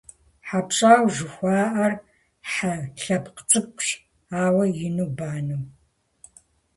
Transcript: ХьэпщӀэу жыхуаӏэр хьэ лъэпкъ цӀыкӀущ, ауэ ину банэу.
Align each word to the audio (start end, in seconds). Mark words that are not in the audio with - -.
ХьэпщӀэу 0.47 1.05
жыхуаӏэр 1.15 1.93
хьэ 2.51 2.73
лъэпкъ 3.01 3.41
цӀыкӀущ, 3.49 3.87
ауэ 4.41 4.65
ину 4.85 5.07
банэу. 5.17 5.63